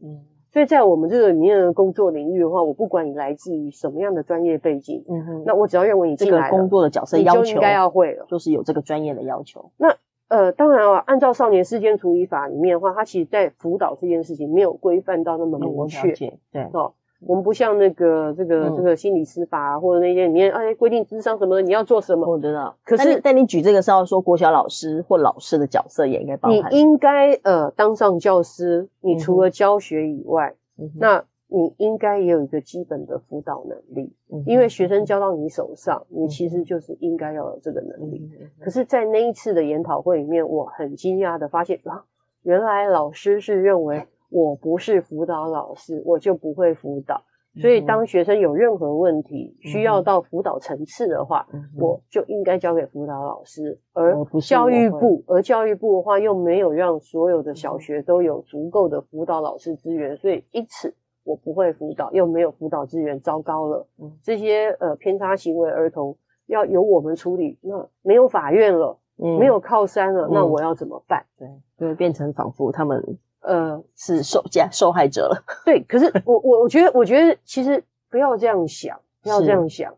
[0.51, 9.71] 所以在我们这个里面的工作领域的话，我不管你来自于什么样的专业背景，嗯哼，那我只要认为你这个工作的角色要求，你就应该要会了，就是有这个专业的要求。
[9.77, 9.95] 那
[10.27, 16.13] 呃，当然啊，按照少年事件处理法里面的话，它其实在辅导这件事情没有规范到那么明确，
[16.51, 16.93] 对哦。
[17.21, 22.25] 我们不像那个这个、嗯、这个心理司法啊，或者那些里面哎规定智商什么的，你要做什么？
[22.25, 22.77] 我知道。
[22.85, 26.71] 可是，但你举这个是要说国小老师或老师的角色也应该包含。
[26.71, 38.29] 你应该呃当上教师，你除了教学以外，嗯、那你应该也有一个基本的辅导能力，嗯、因为学生交到你手上，你其实就是应该要有这个能力。
[38.39, 42.05] 嗯、可是，在那一次的研讨会里面，我很惊讶的发现啊，
[42.43, 44.07] 原来老师是认为。
[44.29, 47.23] 我不是辅导老师，我就不会辅导。
[47.59, 53.79] 所以，当学生有任何问题需要到辅导层次的话，我就应该交给辅导老师。
[53.91, 63.87] 而教育部，而教育部的话又没有让所有的小学都有足够的辅导老师资源，所以因此我不会辅导，又没有辅导资源，糟糕了。
[64.21, 71.25] 这些呃偏差行为儿童要由我们处理，那没有法院了，没有靠山了，那我要怎么办？
[71.37, 73.17] 对，就会变成仿佛他们。
[73.41, 75.43] 呃，是受加受害者了。
[75.65, 79.95] 对，可是我我我觉得，我觉得其实不要这样想，不要这样想。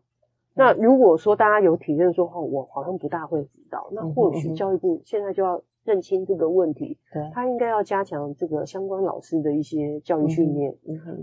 [0.53, 10.75] 那如果说大家有体认说，哦，我好像不大会辅导，那或许教育部现在就要认清这个问题，对，他应该要加强这个相关老师的一些教育训练。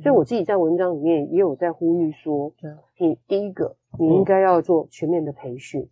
[0.02, 2.52] 所以我自己在文章里面也有在呼吁说，
[2.98, 5.88] 你第一个，你应该要做全面的培训。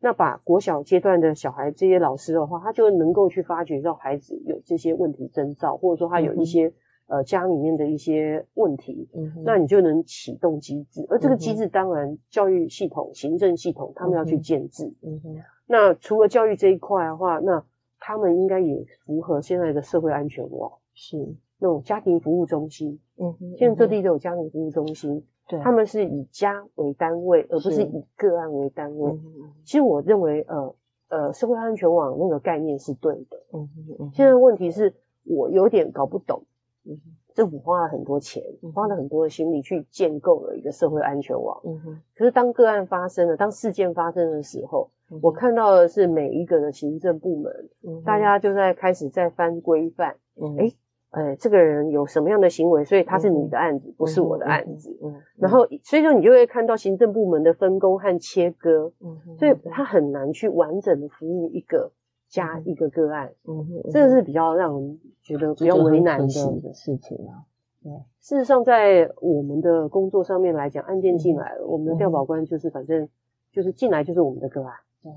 [0.00, 6.68] 那把国小阶段的小孩这些老师的话，他就能够去发掘到孩子有这些问题征兆，或者说他有一些、
[7.06, 11.06] 嗯、呃家里面的一些问题，嗯、那你就能启动机制。
[11.10, 14.94] 而这个机制，当然教育系统、行政系统他们要去建制。
[15.02, 17.64] 嗯哼，那除了教育这一块的话，那
[17.98, 23.00] 他们应该也符合现在的社会安全网，是那种家庭服务中心。
[23.16, 25.24] 嗯哼，现在各地都有家庭服务中心。
[25.48, 29.12] 对，他们是以家为单位，而不是以个案为单位。
[29.12, 30.74] 嗯、其实我认为，呃
[31.08, 33.42] 呃，社会安全网那个概念是对的。
[33.54, 34.10] 嗯嗯嗯。
[34.12, 34.94] 现在问题是
[35.24, 36.42] 我有点搞不懂。
[36.84, 37.00] 嗯，
[37.34, 38.42] 政府花了很多钱，
[38.74, 41.58] 花了很多的心力去建构了一个社会安全网。
[41.64, 42.02] 嗯哼。
[42.14, 50.16] 可是当个案发生了，当事件发生的时候，嗯、我看到的是每一个的行政部门，嗯、大家就在开始在翻规范。
[50.36, 50.56] 嗯。
[50.58, 50.76] 诶
[51.10, 54.94] 呃，这个人有什么样的行为，所以他是你的案子，嗯、不是我的案子。
[55.02, 61.92] 嗯，嗯嗯然后所以说你就会看到行政部门的分工和切割，嗯，所以他很难去完整的服务一个
[62.28, 63.32] 加一个个案。
[63.46, 67.48] 嗯，这个是比较让人觉得比较为难的，的事情啊。
[67.82, 73.08] 对，事实上在我们的工作上面来讲，案件进来了，嗯、我们的调保官就是反正
[73.50, 74.74] 就是进来就是我们的个案。
[75.02, 75.12] 对。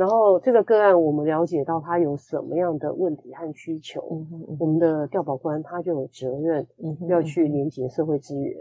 [0.00, 6.66] 然后这个个案，我们了解到他有什么样的问题和需求，嗯哼嗯我们的调保官他就有责任
[7.06, 8.56] 要去连接社会资源，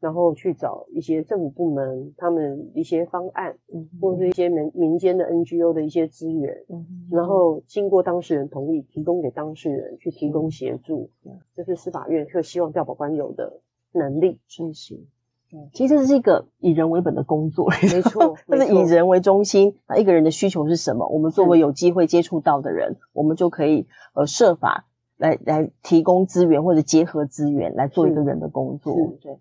[0.00, 6.64] 然后去找一些政府部门他们一些方案，嗯、或者是一些民民间的 NGO 的一些资源，
[7.08, 13.60] 然后经过当事人同意，提供给当事人去提供协助，嗯、这是司法院就希望调保官有的
[13.92, 14.98] 能力，是是。
[15.72, 19.76] 其实这是一个以人为本的工作，没错，就是以人为中心。
[19.88, 21.08] 那一个人的需求是什么？
[21.08, 24.86] 我们作为有机会接触到的人，我们就可以呃设法
[25.16, 28.94] 来来提供资源或者结合资源来做一个人的工作。
[29.20, 29.38] 对。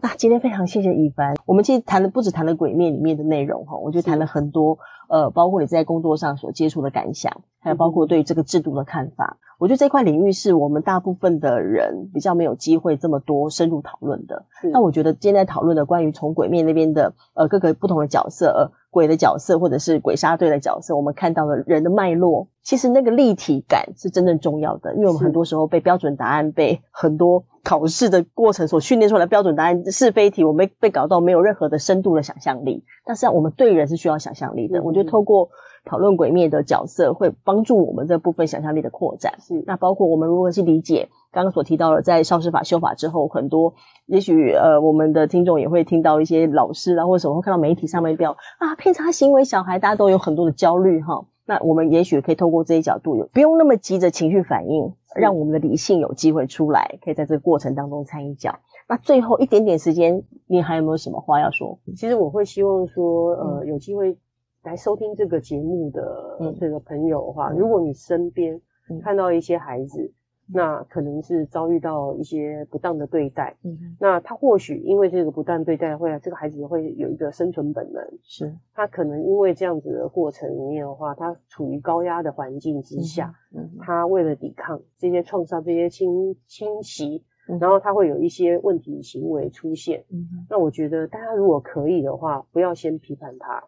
[0.00, 9.38] 那今天非常谢谢一帆，我们其实谈的不止谈了鬼面里面的内容哈，我就谈了很多呃，包括你在工作上所接触的感想，还有包括对这个制度的看法。
[9.58, 14.44] 我觉得这块领域是我们大部分的人比较没有机会这么多深入讨论的。
[14.72, 27.44] 那我觉得今天在讨论的关于从鬼面那边的呃各个不同的角色，呃鬼的角色或者是鬼杀队的角色，我们看到的人的脉络，其实那个立体感是真正重要的，因为我们很多时候被标准答案被很多。
[27.64, 32.82] 考试的过程所训练出来的标准答案是非题，我们被搞到没有任何的深度的想象力。
[33.04, 34.80] 但是我们对人是需要想象力的。
[34.80, 35.48] 嗯、我觉得透过
[35.84, 39.34] 讨论鬼灭的角色，会帮助我们这部分想象力的扩展。
[39.40, 43.74] 是，那包括我们如何去理解刚刚所提到的，在少师法修法之后，很多
[44.06, 51.26] 也许呃，我们的听众也会听到一些老师啊，或者什么会看到媒体上面标啊偏差行为小孩，大家都有很多的焦虑哈。
[51.44, 54.92] 那我们也许可以透过这些角度，有不用那么急着情绪反应。
[55.14, 58.60] 让我们的理性有机会出来，可以在这个过程当中参与角。
[58.88, 61.78] 那最后一点点时间，你还有没有什么话要说？
[61.94, 64.16] 其实我会希望说，呃，有机会
[64.62, 68.60] 来收听这个节目的这个朋友的话，嗯、如果你身边
[69.02, 70.12] 看到一些孩子。
[70.54, 87.24] 那可能是遭遇到一些不当的对待，嗯，那他或许因为这个不当对待，会这个孩子会有一个生存本能，是，他可能因为这样子的过程里面的话，他处于高压的环境之下，嗯，他为了抵抗这些创伤、这些侵侵袭，
[87.60, 93.62] 然后他会有一些问题行为出现，嗯，那我觉得大家如果可以的话，不要先批判他。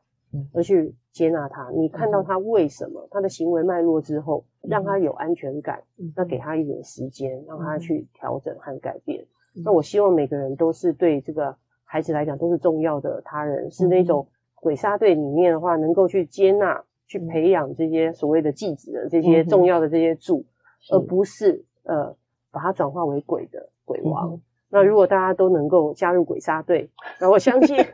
[0.53, 1.71] 而去接纳他。
[1.71, 5.83] 你看到他为什么他的行为脉络之后，让他有安全感，
[6.17, 9.27] 那给他一点时间，让他去调整和改变。
[9.65, 20.45] 那我希望每个人都是对这个孩子来讲都是重要的他人，是那种鬼杀队里面的话，能够去接纳、去培养这些所谓的继子的这些重要的这些柱，
[20.91, 22.17] 而不是呃
[22.51, 24.41] 把它转化为鬼的鬼王。
[24.71, 27.77] 那如果大家都能够加入鬼杀队，那我相信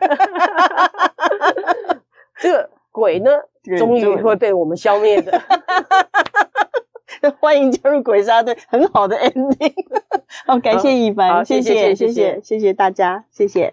[2.40, 3.30] 这个鬼呢，
[3.78, 5.40] 终于会被我们消灭的。
[7.38, 9.74] 欢迎加入鬼杀队，很好的 ending。
[10.46, 13.68] 好，感谢一凡，谢谢谢谢谢谢大家，谢谢。